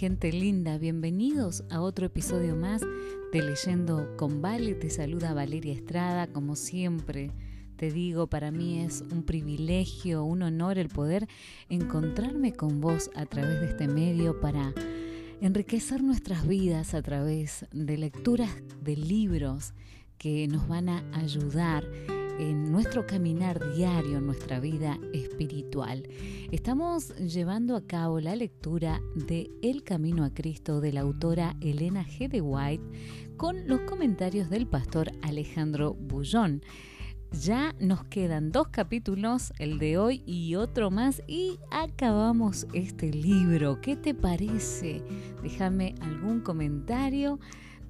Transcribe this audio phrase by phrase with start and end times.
[0.00, 4.74] gente linda, bienvenidos a otro episodio más de Leyendo con Vale.
[4.74, 7.30] Te saluda Valeria Estrada, como siempre.
[7.76, 11.28] Te digo, para mí es un privilegio, un honor el poder
[11.68, 14.72] encontrarme con vos a través de este medio para
[15.42, 19.74] enriquecer nuestras vidas a través de lecturas de libros
[20.16, 21.84] que nos van a ayudar
[22.40, 26.08] en nuestro caminar diario, en nuestra vida espiritual.
[26.50, 32.02] Estamos llevando a cabo la lectura de El Camino a Cristo de la autora Elena
[32.02, 32.28] G.
[32.28, 32.82] de White
[33.36, 36.62] con los comentarios del pastor Alejandro Bullón.
[37.30, 43.82] Ya nos quedan dos capítulos, el de hoy y otro más, y acabamos este libro.
[43.82, 45.04] ¿Qué te parece?
[45.42, 47.38] Déjame algún comentario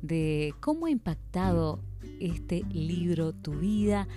[0.02, 1.84] de cómo ha impactado
[2.20, 4.08] este libro tu vida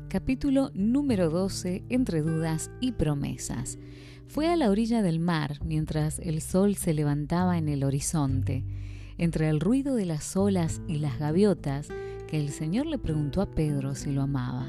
[0.08, 1.84] Capítulo número 12.
[1.88, 3.78] Entre dudas y promesas.
[4.26, 8.64] Fue a la orilla del mar mientras el sol se levantaba en el horizonte
[9.18, 11.88] entre el ruido de las olas y las gaviotas,
[12.28, 14.66] que el Señor le preguntó a Pedro si lo amaba.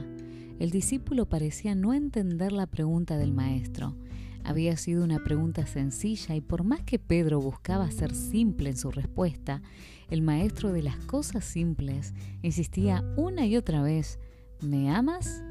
[0.59, 3.95] El discípulo parecía no entender la pregunta del Maestro.
[4.43, 8.91] Había sido una pregunta sencilla y por más que Pedro buscaba ser simple en su
[8.91, 9.61] respuesta,
[10.09, 14.19] el Maestro de las cosas simples insistía una y otra vez,
[14.61, 15.43] ¿me amas?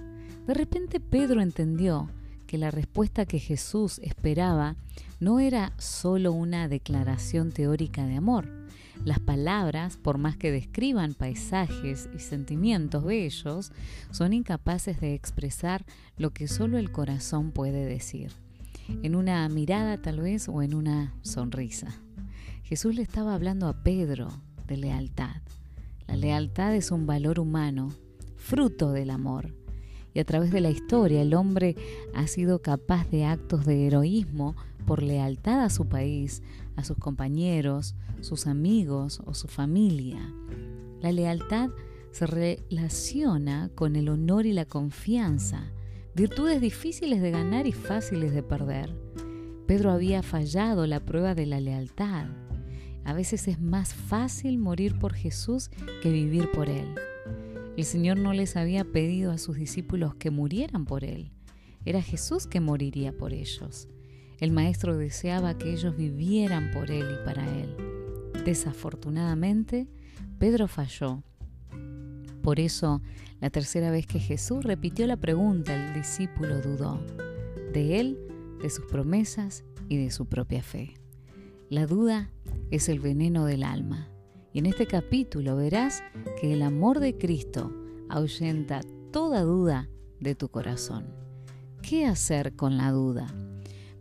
[0.47, 2.10] De repente Pedro entendió
[2.47, 4.76] que la respuesta que Jesús esperaba
[5.20, 8.57] no era solo una declaración teórica de amor,
[9.04, 13.72] las palabras, por más que describan paisajes y sentimientos bellos,
[14.10, 15.84] son incapaces de expresar
[16.16, 18.32] lo que solo el corazón puede decir,
[19.03, 21.88] en una mirada tal vez o en una sonrisa.
[22.64, 24.28] Jesús le estaba hablando a Pedro
[24.66, 25.37] de lealtad.
[26.06, 27.91] La lealtad es un valor humano,
[28.37, 29.54] fruto del amor.
[30.14, 31.76] Y a través de la historia el hombre
[32.14, 34.56] ha sido capaz de actos de heroísmo
[34.88, 36.43] por lealtad a su país,
[36.75, 40.32] a sus compañeros, sus amigos o su familia.
[41.03, 41.69] La lealtad
[42.10, 45.71] se relaciona con el honor y la confianza,
[46.15, 48.97] virtudes difíciles de ganar y fáciles de perder.
[49.66, 52.28] Pedro había fallado la prueba de la lealtad.
[53.05, 55.69] A veces es más fácil morir por Jesús
[56.03, 56.94] que vivir por Él.
[57.76, 61.31] El Señor no les había pedido a sus discípulos que murieran por Él.
[61.84, 63.87] Era Jesús que moriría por ellos.
[64.41, 67.75] El maestro deseaba que ellos vivieran por él y para él.
[68.44, 69.88] Desafortunadamente,
[70.38, 71.22] Pedro falló.
[72.43, 73.03] Por eso,
[73.41, 77.04] la tercera vez que Jesús repitió la pregunta, el discípulo dudó
[77.72, 78.19] de él,
[78.62, 80.94] de sus promesas y de su propia fe.
[81.69, 82.31] La duda
[82.70, 84.09] es el veneno del alma.
[84.53, 86.03] Y en este capítulo verás
[86.41, 87.72] que el amor de Cristo
[88.09, 88.81] ahuyenta
[89.12, 89.88] toda duda
[90.20, 91.06] de tu corazón.
[91.82, 93.26] ¿Qué hacer con la duda?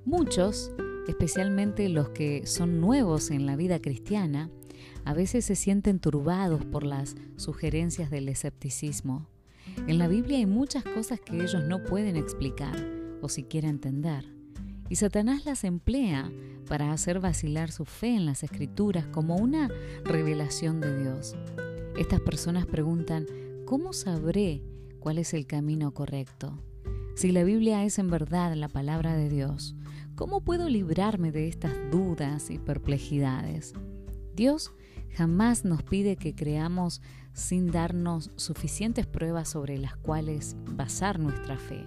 [0.07, 0.71] Muchos,
[1.09, 4.49] especialmente los que son nuevos en la vida cristiana,
[5.03, 9.27] a veces se sienten turbados por las sugerencias del escepticismo.
[9.85, 12.73] En la Biblia hay muchas cosas que ellos no pueden explicar
[13.21, 14.33] o siquiera entender.
[14.87, 16.31] Y Satanás las emplea
[16.69, 19.67] para hacer vacilar su fe en las escrituras como una
[20.05, 21.35] revelación de Dios.
[21.99, 23.25] Estas personas preguntan,
[23.65, 24.63] ¿cómo sabré
[25.01, 26.63] cuál es el camino correcto?
[27.15, 29.75] Si la Biblia es en verdad la palabra de Dios,
[30.17, 33.73] ¿cómo puedo librarme de estas dudas y perplejidades?
[34.35, 34.73] Dios
[35.15, 41.85] jamás nos pide que creamos sin darnos suficientes pruebas sobre las cuales basar nuestra fe.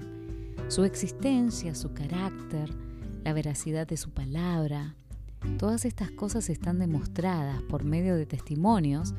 [0.68, 2.74] Su existencia, su carácter,
[3.22, 4.96] la veracidad de su palabra,
[5.58, 9.14] Todas estas cosas están demostradas por medio de testimonios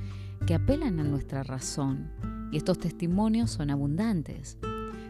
[0.46, 2.12] que apelan a nuestra razón,
[2.52, 4.58] y estos testimonios son abundantes.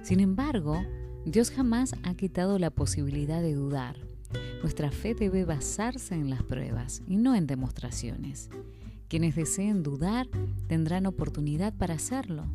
[0.03, 0.81] Sin embargo,
[1.25, 3.95] Dios jamás ha quitado la posibilidad de dudar.
[4.61, 8.49] Nuestra fe debe basarse en las pruebas y no en demostraciones.
[9.07, 10.27] Quienes deseen dudar
[10.67, 12.45] tendrán oportunidad para hacerlo,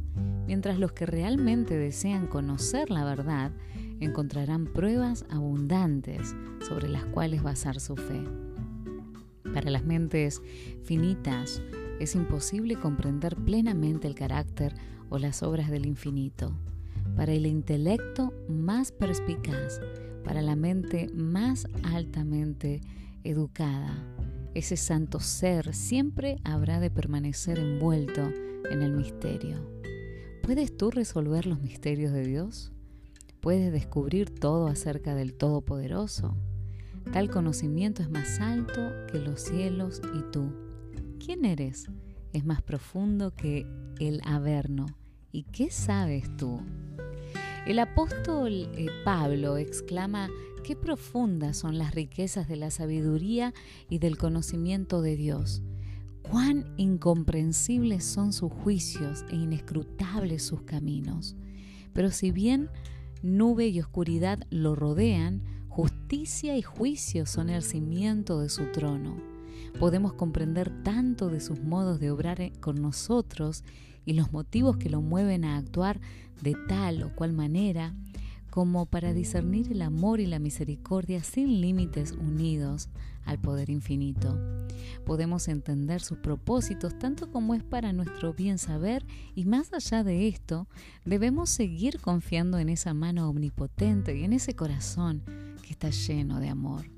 [0.48, 3.52] mientras los que realmente desean conocer la verdad
[4.00, 6.34] encontrarán pruebas abundantes
[6.66, 8.24] sobre las cuales basar su fe.
[9.54, 10.42] Para las mentes
[10.82, 11.62] finitas
[12.00, 14.74] es imposible comprender plenamente el carácter
[15.08, 16.52] o las obras del infinito.
[17.14, 19.80] Para el intelecto más perspicaz,
[20.24, 22.80] para la mente más altamente
[23.22, 24.02] educada,
[24.54, 28.22] ese santo ser siempre habrá de permanecer envuelto
[28.70, 29.70] en el misterio.
[30.42, 32.72] ¿Puedes tú resolver los misterios de Dios?
[33.40, 36.36] ¿Puedes descubrir todo acerca del Todopoderoso?
[37.12, 38.80] Tal conocimiento es más alto
[39.12, 40.52] que los cielos y tú.
[41.24, 41.88] ¿Quién eres?
[42.32, 43.66] Es más profundo que
[44.00, 44.86] el Averno.
[45.32, 46.60] ¿Y qué sabes tú?
[47.66, 50.30] El apóstol eh, Pablo exclama
[50.62, 53.52] Qué profundas son las riquezas de la sabiduría
[53.90, 55.62] y del conocimiento de Dios.
[56.22, 61.34] Cuán incomprensibles son sus juicios e inescrutables sus caminos.
[61.92, 62.70] Pero si bien
[63.22, 69.20] nube y oscuridad lo rodean, justicia y juicio son el cimiento de su trono.
[69.80, 73.64] Podemos comprender tanto de sus modos de obrar con nosotros
[74.06, 76.00] y los motivos que lo mueven a actuar
[76.40, 77.94] de tal o cual manera
[78.48, 82.88] como para discernir el amor y la misericordia sin límites unidos
[83.26, 84.38] al poder infinito.
[85.04, 89.04] Podemos entender sus propósitos tanto como es para nuestro bien saber
[89.34, 90.68] y más allá de esto,
[91.04, 95.22] debemos seguir confiando en esa mano omnipotente y en ese corazón
[95.62, 96.95] que está lleno de amor.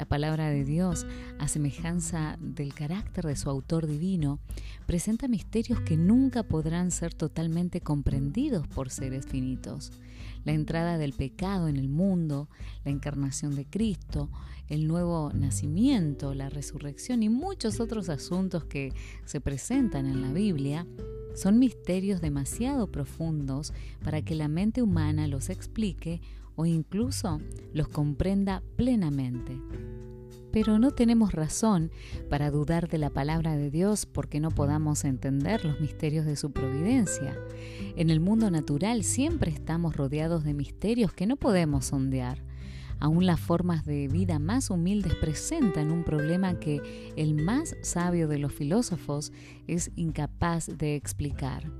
[0.00, 1.06] La palabra de Dios,
[1.38, 4.38] a semejanza del carácter de su autor divino,
[4.86, 9.92] presenta misterios que nunca podrán ser totalmente comprendidos por seres finitos.
[10.46, 12.48] La entrada del pecado en el mundo,
[12.82, 14.30] la encarnación de Cristo,
[14.68, 18.94] el nuevo nacimiento, la resurrección y muchos otros asuntos que
[19.26, 20.86] se presentan en la Biblia
[21.34, 26.22] son misterios demasiado profundos para que la mente humana los explique
[26.60, 27.40] o incluso
[27.72, 29.58] los comprenda plenamente.
[30.52, 31.90] Pero no tenemos razón
[32.28, 36.52] para dudar de la palabra de Dios porque no podamos entender los misterios de su
[36.52, 37.34] providencia.
[37.96, 42.44] En el mundo natural siempre estamos rodeados de misterios que no podemos sondear.
[42.98, 46.82] Aún las formas de vida más humildes presentan un problema que
[47.16, 49.32] el más sabio de los filósofos
[49.66, 51.72] es incapaz de explicar.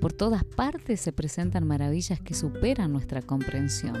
[0.00, 3.96] Por todas partes se presentan maravillas que superan nuestra comprensión.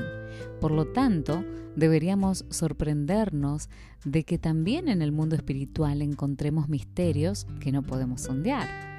[0.60, 1.44] Por lo tanto,
[1.76, 3.68] deberíamos sorprendernos
[4.04, 8.91] de que también en el mundo espiritual encontremos misterios que no podemos sondear.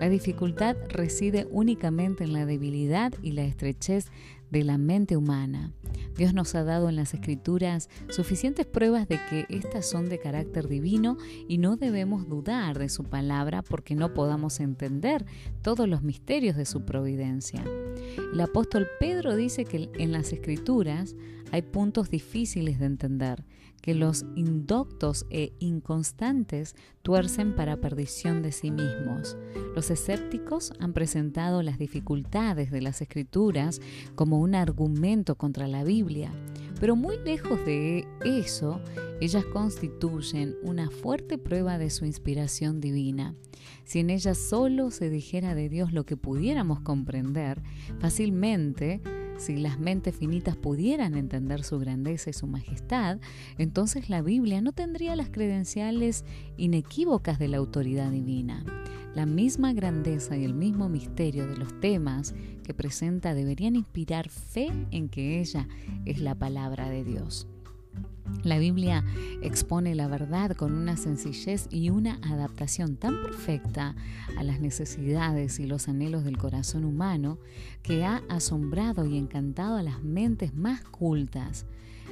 [0.00, 4.10] La dificultad reside únicamente en la debilidad y la estrechez
[4.50, 5.72] de la mente humana.
[6.16, 10.68] Dios nos ha dado en las escrituras suficientes pruebas de que éstas son de carácter
[10.68, 11.18] divino
[11.48, 15.26] y no debemos dudar de su palabra porque no podamos entender
[15.62, 17.62] todos los misterios de su providencia.
[18.32, 21.16] El apóstol Pedro dice que en las escrituras
[21.52, 23.44] hay puntos difíciles de entender,
[23.80, 29.36] que los indoctos e inconstantes tuercen para perdición de sí mismos.
[29.74, 33.80] Los escépticos han presentado las dificultades de las escrituras
[34.14, 36.32] como un argumento contra la Biblia,
[36.80, 38.80] pero muy lejos de eso,
[39.20, 43.34] ellas constituyen una fuerte prueba de su inspiración divina.
[43.84, 47.62] Si en ellas solo se dijera de Dios lo que pudiéramos comprender,
[47.98, 49.00] fácilmente
[49.38, 53.18] si las mentes finitas pudieran entender su grandeza y su majestad,
[53.58, 56.24] entonces la Biblia no tendría las credenciales
[56.56, 58.64] inequívocas de la autoridad divina.
[59.14, 64.70] La misma grandeza y el mismo misterio de los temas que presenta deberían inspirar fe
[64.90, 65.68] en que ella
[66.04, 67.48] es la palabra de Dios.
[68.42, 69.04] La Biblia
[69.42, 73.94] expone la verdad con una sencillez y una adaptación tan perfecta
[74.36, 77.38] a las necesidades y los anhelos del corazón humano
[77.82, 81.66] que ha asombrado y encantado a las mentes más cultas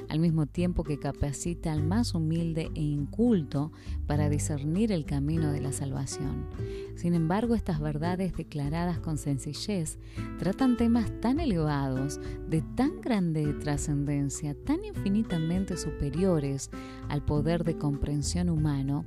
[0.09, 3.71] al mismo tiempo que capacita al más humilde e inculto
[4.07, 6.47] para discernir el camino de la salvación.
[6.95, 9.97] Sin embargo, estas verdades declaradas con sencillez
[10.39, 12.19] tratan temas tan elevados,
[12.49, 16.69] de tan grande trascendencia, tan infinitamente superiores
[17.09, 19.05] al poder de comprensión humano,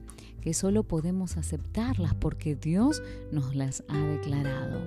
[0.54, 3.02] solo podemos aceptarlas porque Dios
[3.32, 4.86] nos las ha declarado.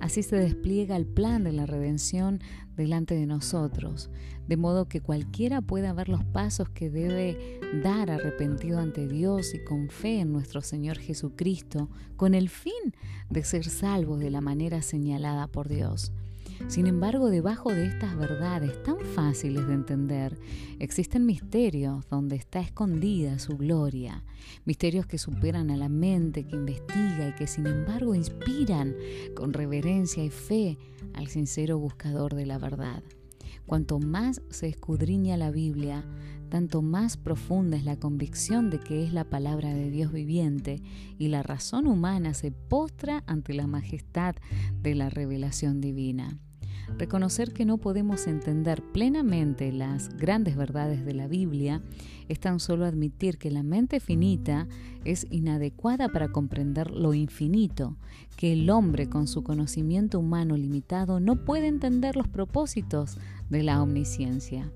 [0.00, 2.40] Así se despliega el plan de la redención
[2.76, 4.10] delante de nosotros,
[4.48, 9.62] de modo que cualquiera pueda ver los pasos que debe dar arrepentido ante Dios y
[9.64, 12.94] con fe en nuestro Señor Jesucristo, con el fin
[13.28, 16.12] de ser salvo de la manera señalada por Dios.
[16.68, 20.38] Sin embargo, debajo de estas verdades tan fáciles de entender,
[20.78, 24.22] existen misterios donde está escondida su gloria,
[24.64, 28.94] misterios que superan a la mente, que investiga y que sin embargo inspiran
[29.34, 30.78] con reverencia y fe
[31.14, 33.02] al sincero buscador de la verdad.
[33.66, 36.04] Cuanto más se escudriña la Biblia,
[36.50, 40.82] tanto más profunda es la convicción de que es la palabra de Dios viviente
[41.18, 44.34] y la razón humana se postra ante la majestad
[44.82, 46.38] de la revelación divina.
[46.98, 51.82] Reconocer que no podemos entender plenamente las grandes verdades de la Biblia
[52.28, 54.68] es tan solo admitir que la mente finita
[55.04, 57.96] es inadecuada para comprender lo infinito,
[58.36, 63.18] que el hombre con su conocimiento humano limitado no puede entender los propósitos
[63.48, 64.70] de la omnisciencia.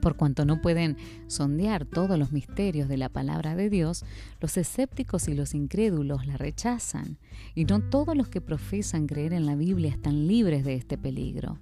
[0.00, 0.96] Por cuanto no pueden
[1.26, 4.04] sondear todos los misterios de la palabra de Dios,
[4.40, 7.18] los escépticos y los incrédulos la rechazan,
[7.54, 11.58] y no todos los que profesan creer en la Biblia están libres de este peligro.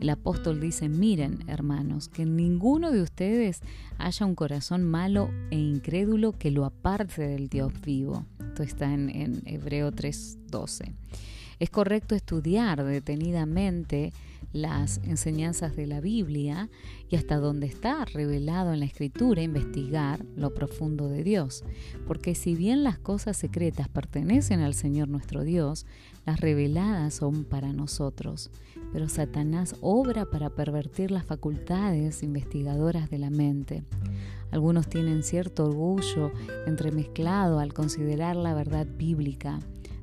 [0.00, 3.60] El apóstol dice, miren, hermanos, que ninguno de ustedes
[3.98, 8.24] haya un corazón malo e incrédulo que lo aparte del Dios vivo.
[8.40, 10.94] Esto está en, en Hebreo 3.12.
[11.58, 14.12] Es correcto estudiar detenidamente
[14.52, 16.70] las enseñanzas de la Biblia
[17.08, 21.64] y hasta donde está revelado en la Escritura investigar lo profundo de Dios.
[22.06, 25.86] Porque si bien las cosas secretas pertenecen al Señor nuestro Dios,
[26.24, 28.50] las reveladas son para nosotros.
[28.92, 33.84] Pero Satanás obra para pervertir las facultades investigadoras de la mente.
[34.50, 36.30] Algunos tienen cierto orgullo
[36.66, 39.58] entremezclado al considerar la verdad bíblica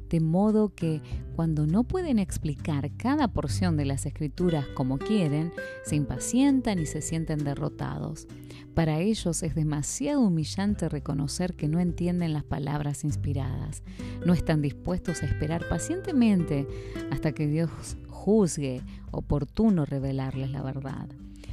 [0.09, 1.01] de modo que
[1.35, 5.53] cuando no pueden explicar cada porción de las escrituras como quieren,
[5.85, 8.27] se impacientan y se sienten derrotados.
[8.73, 13.83] Para ellos es demasiado humillante reconocer que no entienden las palabras inspiradas.
[14.25, 16.67] No están dispuestos a esperar pacientemente
[17.11, 17.69] hasta que Dios
[18.07, 21.09] juzgue oportuno revelarles la verdad.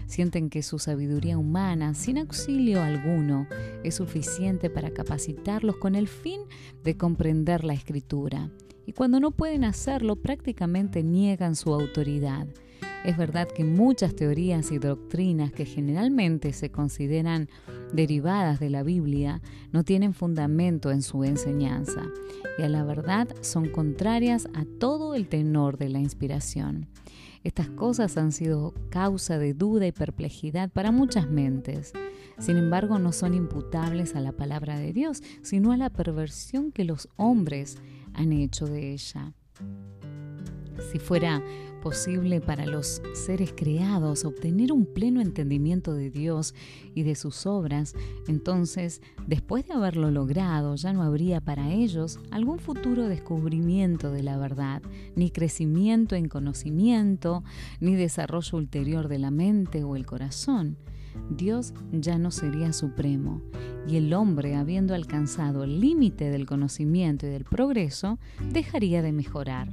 [0.06, 3.46] Sienten que su sabiduría humana, sin auxilio alguno,
[3.82, 6.40] es suficiente para capacitarlos con el fin
[6.84, 8.50] de comprender la escritura.
[8.86, 12.46] Y cuando no pueden hacerlo, prácticamente niegan su autoridad.
[13.04, 17.48] Es verdad que muchas teorías y doctrinas que generalmente se consideran
[17.92, 19.40] derivadas de la Biblia
[19.72, 22.02] no tienen fundamento en su enseñanza
[22.58, 26.88] y a la verdad son contrarias a todo el tenor de la inspiración.
[27.46, 31.92] Estas cosas han sido causa de duda y perplejidad para muchas mentes.
[32.40, 36.82] Sin embargo, no son imputables a la palabra de Dios, sino a la perversión que
[36.82, 37.78] los hombres
[38.14, 39.32] han hecho de ella.
[40.90, 41.42] Si fuera
[41.82, 46.54] posible para los seres creados obtener un pleno entendimiento de Dios
[46.94, 47.94] y de sus obras,
[48.26, 54.36] entonces, después de haberlo logrado, ya no habría para ellos algún futuro descubrimiento de la
[54.36, 54.82] verdad,
[55.14, 57.44] ni crecimiento en conocimiento,
[57.80, 60.76] ni desarrollo ulterior de la mente o el corazón.
[61.30, 63.42] Dios ya no sería supremo
[63.88, 68.18] y el hombre, habiendo alcanzado el límite del conocimiento y del progreso,
[68.52, 69.68] dejaría de mejorar.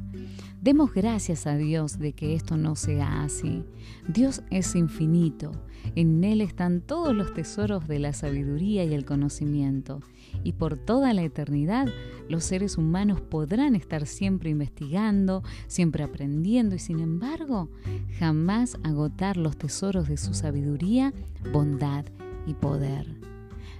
[0.61, 3.63] Demos gracias a Dios de que esto no sea así.
[4.07, 5.51] Dios es infinito,
[5.95, 9.99] en Él están todos los tesoros de la sabiduría y el conocimiento,
[10.43, 11.87] y por toda la eternidad
[12.29, 17.69] los seres humanos podrán estar siempre investigando, siempre aprendiendo y sin embargo
[18.17, 21.13] jamás agotar los tesoros de su sabiduría,
[21.51, 22.05] bondad
[22.47, 23.07] y poder.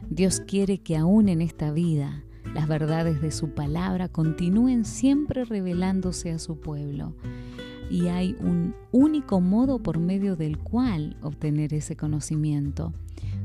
[0.09, 6.31] Dios quiere que aún en esta vida las verdades de su palabra continúen siempre revelándose
[6.31, 7.15] a su pueblo.
[7.89, 12.93] Y hay un único modo por medio del cual obtener ese conocimiento.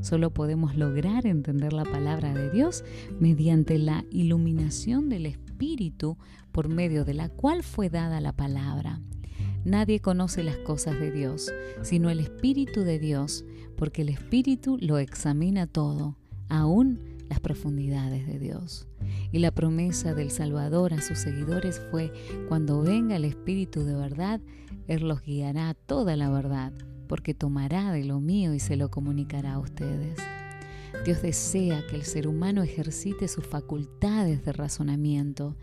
[0.01, 2.83] Solo podemos lograr entender la palabra de Dios
[3.19, 6.17] mediante la iluminación del Espíritu
[6.51, 9.01] por medio de la cual fue dada la palabra.
[9.65, 11.51] Nadie conoce las cosas de Dios,
[11.81, 13.43] sino el Espíritu de Dios,
[13.75, 18.87] porque el Espíritu lo examina todo, aún las profundidades de Dios.
[19.31, 22.11] Y la promesa del Salvador a sus seguidores fue,
[22.47, 24.39] cuando venga el Espíritu de verdad,
[24.87, 26.71] Él los guiará a toda la verdad,
[27.09, 30.15] porque tomará de lo mío y se lo comunicará a ustedes.
[31.03, 35.55] Dios desea que el ser humano ejercite sus facultades de razonamiento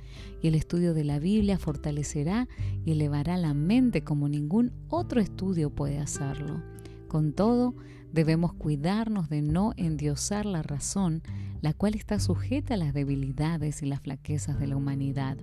[0.42, 2.48] y el estudio de la Biblia fortalecerá
[2.84, 6.62] y elevará la mente como ningún otro estudio puede hacerlo.
[7.06, 7.74] Con todo,
[8.12, 11.22] debemos cuidarnos de no endiosar la razón,
[11.60, 15.38] la cual está sujeta a las debilidades y las flaquezas de la humanidad.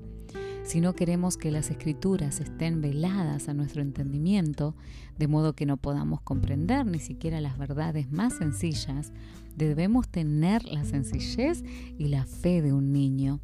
[0.63, 4.75] Si no queremos que las escrituras estén veladas a nuestro entendimiento,
[5.17, 9.11] de modo que no podamos comprender ni siquiera las verdades más sencillas,
[9.57, 11.63] debemos tener la sencillez
[11.97, 13.41] y la fe de un niño,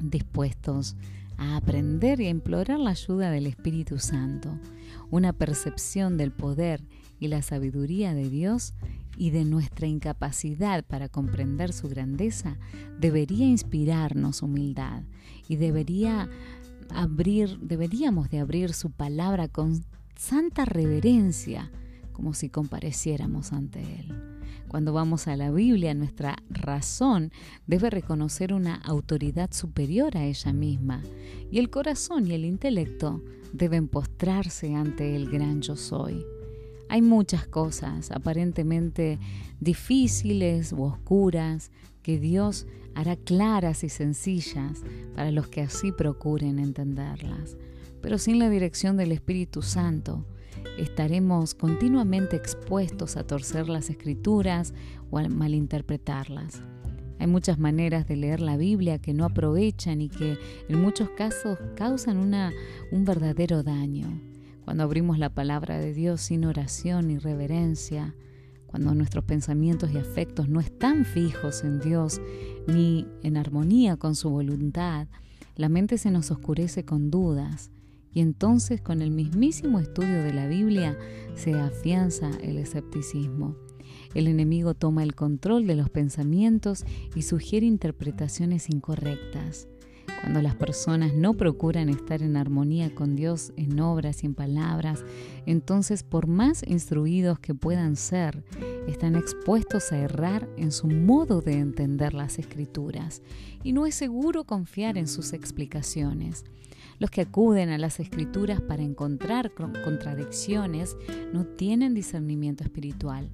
[0.00, 0.96] dispuestos
[1.36, 4.58] a aprender y a implorar la ayuda del Espíritu Santo,
[5.10, 6.82] una percepción del poder
[7.20, 8.72] y la sabiduría de Dios
[9.18, 12.58] y de nuestra incapacidad para comprender su grandeza
[12.98, 15.02] debería inspirarnos humildad
[15.52, 16.30] y debería
[16.88, 19.84] abrir, deberíamos de abrir su palabra con
[20.16, 21.70] santa reverencia,
[22.12, 24.14] como si compareciéramos ante Él.
[24.68, 27.32] Cuando vamos a la Biblia, nuestra razón
[27.66, 31.02] debe reconocer una autoridad superior a ella misma,
[31.50, 36.24] y el corazón y el intelecto deben postrarse ante el gran yo soy.
[36.88, 39.18] Hay muchas cosas aparentemente
[39.60, 41.70] difíciles u oscuras
[42.02, 44.82] que Dios hará claras y sencillas
[45.14, 47.56] para los que así procuren entenderlas.
[48.00, 50.26] Pero sin la dirección del Espíritu Santo,
[50.78, 54.74] estaremos continuamente expuestos a torcer las escrituras
[55.10, 56.62] o a malinterpretarlas.
[57.18, 60.36] Hay muchas maneras de leer la Biblia que no aprovechan y que
[60.68, 62.18] en muchos casos causan
[62.90, 64.20] un verdadero daño.
[64.64, 68.16] Cuando abrimos la palabra de Dios sin oración y reverencia,
[68.72, 72.22] cuando nuestros pensamientos y afectos no están fijos en Dios
[72.66, 75.08] ni en armonía con su voluntad,
[75.56, 77.70] la mente se nos oscurece con dudas
[78.14, 80.96] y entonces con el mismísimo estudio de la Biblia
[81.34, 83.56] se afianza el escepticismo.
[84.14, 89.68] El enemigo toma el control de los pensamientos y sugiere interpretaciones incorrectas.
[90.22, 95.04] Cuando las personas no procuran estar en armonía con Dios en obras y en palabras,
[95.46, 98.44] entonces por más instruidos que puedan ser,
[98.86, 103.20] están expuestos a errar en su modo de entender las escrituras
[103.64, 106.44] y no es seguro confiar en sus explicaciones.
[107.00, 110.96] Los que acuden a las escrituras para encontrar contradicciones
[111.32, 113.28] no tienen discernimiento espiritual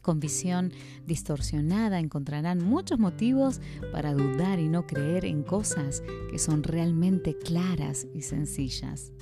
[0.00, 0.72] con visión
[1.06, 3.60] distorsionada encontrarán muchos motivos
[3.92, 9.12] para dudar y no creer en cosas que son realmente claras y sencillas.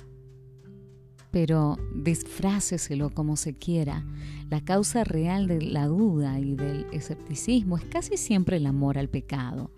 [1.31, 4.05] Pero disfráceselo como se quiera.
[4.49, 9.09] La causa real de la duda y del escepticismo es casi siempre el amor al
[9.09, 9.71] pecado.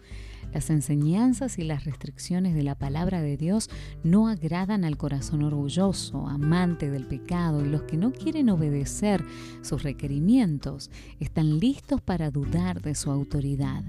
[0.54, 3.70] Las enseñanzas y las restricciones de la palabra de Dios
[4.04, 9.24] no agradan al corazón orgulloso, amante del pecado, y los que no quieren obedecer
[9.62, 13.84] sus requerimientos están listos para dudar de su autoridad.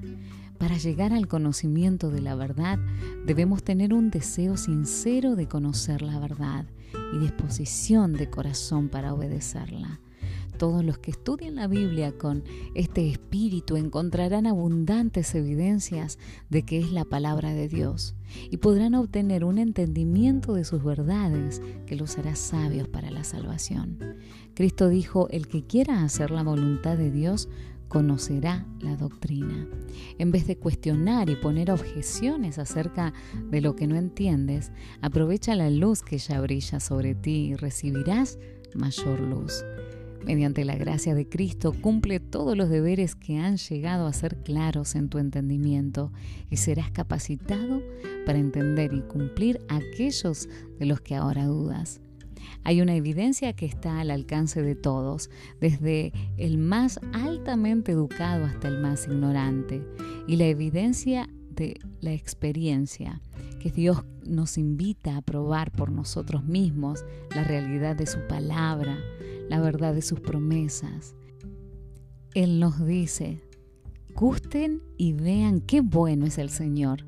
[0.58, 2.78] Para llegar al conocimiento de la verdad
[3.26, 6.66] debemos tener un deseo sincero de conocer la verdad
[7.12, 10.01] y disposición de corazón para obedecerla.
[10.58, 16.18] Todos los que estudian la Biblia con este espíritu encontrarán abundantes evidencias
[16.50, 18.14] de que es la palabra de Dios
[18.50, 23.98] y podrán obtener un entendimiento de sus verdades que los hará sabios para la salvación.
[24.54, 27.48] Cristo dijo, el que quiera hacer la voluntad de Dios,
[27.92, 29.68] conocerá la doctrina.
[30.18, 33.12] En vez de cuestionar y poner objeciones acerca
[33.50, 38.38] de lo que no entiendes, aprovecha la luz que ya brilla sobre ti y recibirás
[38.74, 39.62] mayor luz.
[40.24, 44.94] Mediante la gracia de Cristo cumple todos los deberes que han llegado a ser claros
[44.94, 46.12] en tu entendimiento
[46.48, 47.82] y serás capacitado
[48.24, 52.00] para entender y cumplir aquellos de los que ahora dudas.
[52.64, 55.30] Hay una evidencia que está al alcance de todos,
[55.60, 59.84] desde el más altamente educado hasta el más ignorante,
[60.28, 63.20] y la evidencia de la experiencia,
[63.58, 67.04] que Dios nos invita a probar por nosotros mismos
[67.34, 68.98] la realidad de su palabra,
[69.48, 71.14] la verdad de sus promesas.
[72.34, 73.42] Él nos dice,
[74.14, 77.04] gusten y vean qué bueno es el Señor.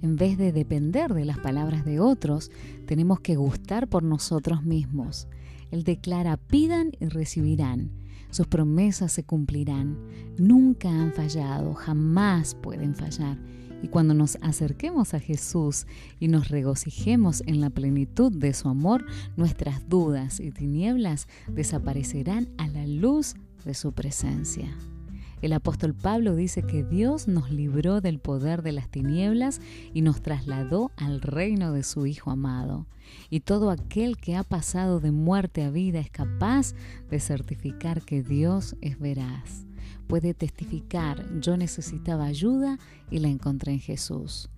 [0.00, 2.50] En vez de depender de las palabras de otros,
[2.86, 5.26] tenemos que gustar por nosotros mismos.
[5.70, 7.90] Él declara, pidan y recibirán.
[8.30, 9.98] Sus promesas se cumplirán.
[10.38, 13.38] Nunca han fallado, jamás pueden fallar.
[13.82, 15.86] Y cuando nos acerquemos a Jesús
[16.18, 19.04] y nos regocijemos en la plenitud de su amor,
[19.36, 24.76] nuestras dudas y tinieblas desaparecerán a la luz de su presencia.
[25.40, 29.60] El apóstol Pablo dice que Dios nos libró del poder de las tinieblas
[29.94, 32.86] y nos trasladó al reino de su Hijo amado.
[33.30, 36.74] Y todo aquel que ha pasado de muerte a vida es capaz
[37.08, 39.67] de certificar que Dios es veraz
[40.08, 42.78] puede testificar, yo necesitaba ayuda
[43.10, 44.50] y la encontré en Jesús.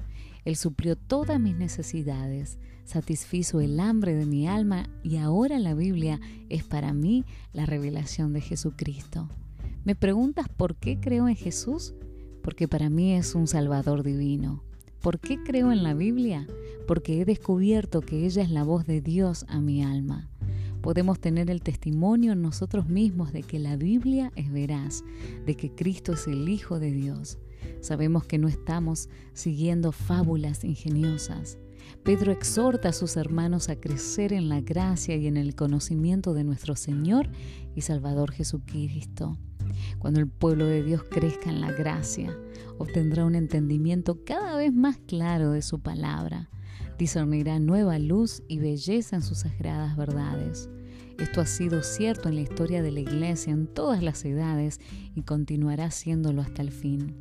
[0.46, 6.18] Él suplió todas mis necesidades, satisfizo el hambre de mi alma y ahora la Biblia
[6.48, 9.28] es para mí la revelación de Jesucristo.
[9.84, 11.94] ¿Me preguntas por qué creo en Jesús?
[12.42, 14.62] porque para mí es un Salvador divino.
[15.00, 16.46] ¿Por qué creo en la Biblia?
[16.86, 20.29] Porque he descubierto que ella es la voz de Dios a mi alma.
[20.82, 25.04] Podemos tener el testimonio en nosotros mismos de que la Biblia es veraz,
[25.44, 27.38] de que Cristo es el Hijo de Dios.
[27.80, 31.58] Sabemos que no estamos siguiendo fábulas ingeniosas.
[32.02, 36.44] Pedro exhorta a sus hermanos a crecer en la gracia y en el conocimiento de
[36.44, 37.28] nuestro Señor
[37.74, 39.36] y Salvador Jesucristo.
[39.98, 42.36] Cuando el pueblo de Dios crezca en la gracia,
[42.78, 46.50] obtendrá un entendimiento cada vez más claro de su palabra.
[47.00, 50.68] Discernirá nueva luz y belleza en sus sagradas verdades.
[51.18, 54.80] Esto ha sido cierto en la historia de la Iglesia en todas las edades
[55.14, 57.16] y continuará siéndolo hasta el fin.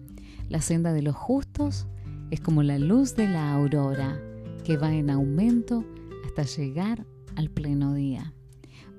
[0.49, 1.87] La senda de los justos
[2.29, 4.21] es como la luz de la aurora,
[4.65, 5.85] que va en aumento
[6.25, 7.05] hasta llegar
[7.37, 8.33] al pleno día.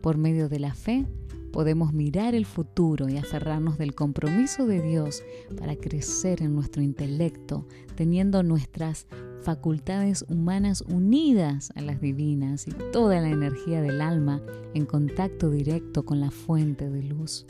[0.00, 1.06] Por medio de la fe,
[1.52, 5.22] podemos mirar el futuro y aferrarnos del compromiso de Dios
[5.58, 9.06] para crecer en nuestro intelecto, teniendo nuestras
[9.42, 14.40] facultades humanas unidas a las divinas y toda la energía del alma
[14.74, 17.46] en contacto directo con la fuente de luz.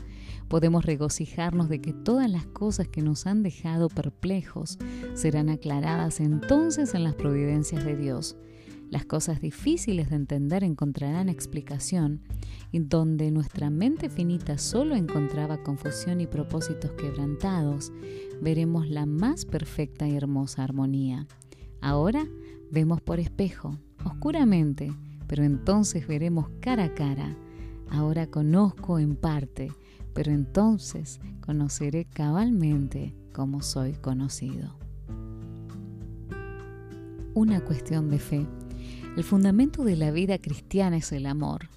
[0.48, 4.78] Podemos regocijarnos de que todas las cosas que nos han dejado perplejos
[5.14, 8.36] serán aclaradas entonces en las providencias de Dios.
[8.90, 12.22] Las cosas difíciles de entender encontrarán explicación
[12.72, 17.92] y donde nuestra mente finita solo encontraba confusión y propósitos quebrantados,
[18.40, 21.28] veremos la más perfecta y hermosa armonía.
[21.80, 22.26] Ahora
[22.70, 24.92] vemos por espejo, oscuramente,
[25.26, 27.36] pero entonces veremos cara a cara.
[27.88, 29.72] Ahora conozco en parte,
[30.12, 34.76] pero entonces conoceré cabalmente como soy conocido.
[37.34, 38.46] Una cuestión de fe.
[39.16, 41.68] El fundamento de la vida cristiana es el amor.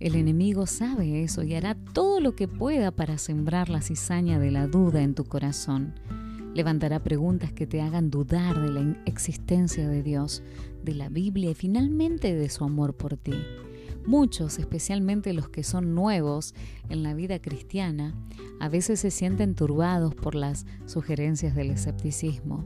[0.00, 4.52] El enemigo sabe eso y hará todo lo que pueda para sembrar la cizaña de
[4.52, 5.94] la duda en tu corazón.
[6.58, 10.42] Levantará preguntas que te hagan dudar de la existencia de Dios,
[10.82, 13.34] de la Biblia y finalmente de su amor por ti.
[14.04, 16.56] Muchos, especialmente los que son nuevos
[16.88, 18.12] en la vida cristiana,
[18.58, 22.64] a veces se sienten turbados por las sugerencias del escepticismo.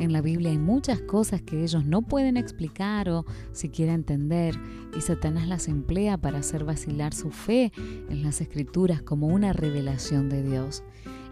[0.00, 4.58] En la Biblia hay muchas cosas que ellos no pueden explicar o siquiera entender,
[4.96, 7.70] y Satanás las emplea para hacer vacilar su fe
[8.10, 10.82] en las escrituras como una revelación de Dios.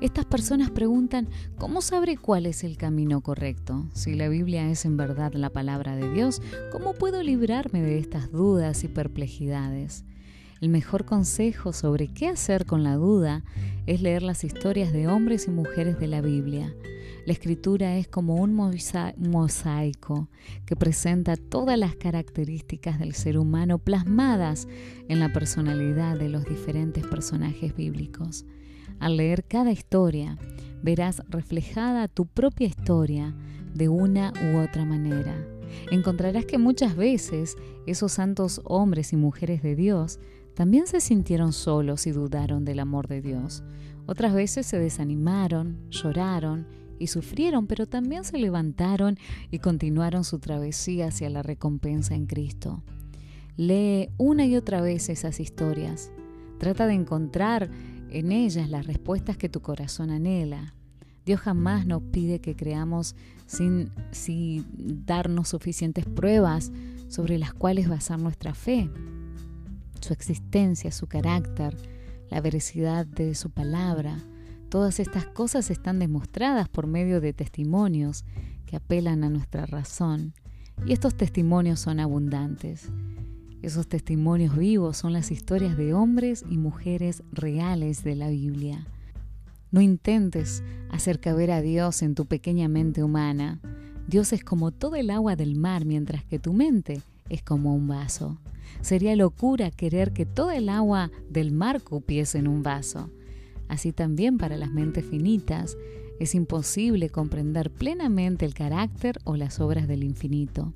[0.02, 3.86] Estas personas preguntan, ¿cómo sabré cuál es el camino correcto?
[3.94, 8.30] Si la Biblia es en verdad la palabra de Dios, ¿cómo puedo librarme de estas
[8.30, 10.04] dudas y perplejidades?
[10.60, 13.42] El mejor consejo sobre qué hacer con la duda
[13.86, 16.74] es leer las historias de hombres y mujeres de la Biblia.
[17.24, 20.28] La escritura es como un mosaico
[20.66, 24.68] que presenta todas las características del ser humano plasmadas
[25.08, 28.44] en la personalidad de los diferentes personajes bíblicos.
[29.00, 30.38] Al leer cada historia,
[30.82, 33.34] verás reflejada tu propia historia
[33.74, 35.34] de una u otra manera.
[35.90, 37.56] Encontrarás que muchas veces
[37.86, 40.18] esos santos hombres y mujeres de Dios
[40.54, 43.62] también se sintieron solos y dudaron del amor de Dios.
[44.06, 46.66] Otras veces se desanimaron, lloraron
[46.98, 49.18] y sufrieron, pero también se levantaron
[49.50, 52.82] y continuaron su travesía hacia la recompensa en Cristo.
[53.56, 56.10] Lee una y otra vez esas historias.
[56.58, 57.70] Trata de encontrar
[58.10, 60.74] en ellas las respuestas que tu corazón anhela.
[61.24, 63.16] Dios jamás nos pide que creamos
[63.46, 64.64] sin, sin
[65.04, 66.70] darnos suficientes pruebas
[67.08, 68.90] sobre las cuales basar nuestra fe,
[70.00, 71.76] su existencia, su carácter,
[72.30, 74.18] la veracidad de su palabra.
[74.68, 78.24] Todas estas cosas están demostradas por medio de testimonios
[78.66, 80.34] que apelan a nuestra razón.
[80.84, 82.88] Y estos testimonios son abundantes.
[83.66, 88.86] Esos testimonios vivos son las historias de hombres y mujeres reales de la Biblia.
[89.72, 93.60] No intentes hacer caber a Dios en tu pequeña mente humana.
[94.06, 97.88] Dios es como todo el agua del mar, mientras que tu mente es como un
[97.88, 98.38] vaso.
[98.82, 103.10] Sería locura querer que todo el agua del mar cupiese en un vaso.
[103.66, 105.76] Así también para las mentes finitas,
[106.18, 110.72] es imposible comprender plenamente el carácter o las obras del infinito.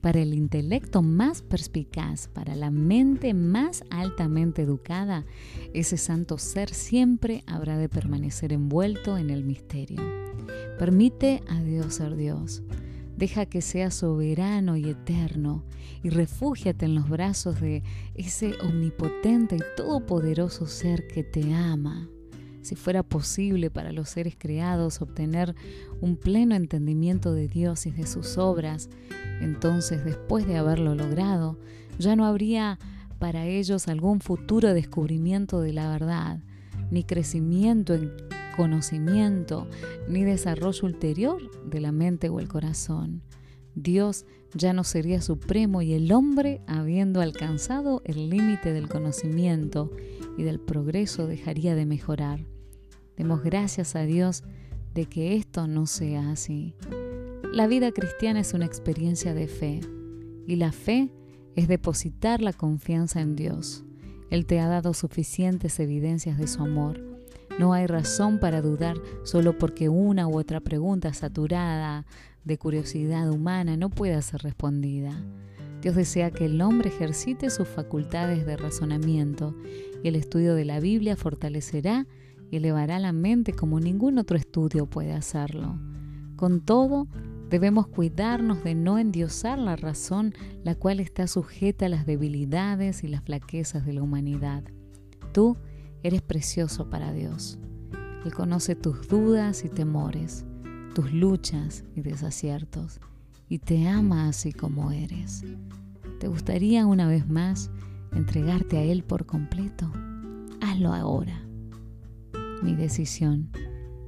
[0.00, 5.24] Para el intelecto más perspicaz, para la mente más altamente educada,
[5.72, 10.02] ese santo ser siempre habrá de permanecer envuelto en el misterio.
[10.78, 12.62] Permite a Dios ser Dios.
[13.16, 15.64] Deja que sea soberano y eterno
[16.02, 17.82] y refúgiate en los brazos de
[18.14, 22.08] ese omnipotente y todopoderoso ser que te ama
[22.62, 25.54] si fuera posible para los seres creados obtener
[26.00, 28.88] un pleno entendimiento de Dios y de sus obras,
[29.40, 31.58] entonces después de haberlo logrado,
[31.98, 32.78] ya no habría
[33.18, 36.40] para ellos algún futuro descubrimiento de la verdad,
[36.90, 38.12] ni crecimiento en
[38.56, 39.68] conocimiento
[40.08, 43.22] ni desarrollo ulterior de la mente o el corazón.
[43.74, 49.90] Dios ya no sería supremo y el hombre, habiendo alcanzado el límite del conocimiento
[50.36, 52.51] y del progreso, dejaría de mejorar.
[53.22, 54.42] Demos gracias a Dios
[54.94, 56.74] de que esto no sea así.
[57.52, 59.78] La vida cristiana es una experiencia de fe
[60.48, 61.08] y la fe
[61.54, 63.84] es depositar la confianza en Dios.
[64.28, 67.00] Él te ha dado suficientes evidencias de su amor.
[67.60, 72.06] No hay razón para dudar solo porque una u otra pregunta saturada
[72.42, 75.24] de curiosidad humana no pueda ser respondida.
[75.80, 79.54] Dios desea que el hombre ejercite sus facultades de razonamiento
[80.02, 82.08] y el estudio de la Biblia fortalecerá
[82.56, 85.78] elevará la mente como ningún otro estudio puede hacerlo.
[86.36, 87.08] Con todo,
[87.48, 93.08] debemos cuidarnos de no endiosar la razón, la cual está sujeta a las debilidades y
[93.08, 94.64] las flaquezas de la humanidad.
[95.32, 95.56] Tú
[96.02, 97.58] eres precioso para Dios.
[98.24, 100.44] Él conoce tus dudas y temores,
[100.94, 103.00] tus luchas y desaciertos,
[103.48, 105.44] y te ama así como eres.
[106.20, 107.70] ¿Te gustaría una vez más
[108.12, 109.90] entregarte a Él por completo?
[110.60, 111.51] Hazlo ahora
[112.62, 113.50] mi decisión.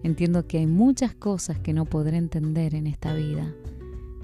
[0.03, 3.55] Entiendo que hay muchas cosas que no podré entender en esta vida,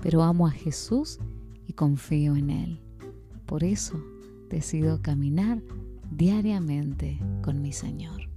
[0.03, 1.19] pero amo a Jesús
[1.66, 2.81] y confío en Él.
[3.47, 4.03] Por eso
[4.49, 5.62] decido caminar
[6.11, 8.29] diariamente con mi Señor.